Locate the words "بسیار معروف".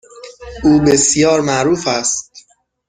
0.79-1.87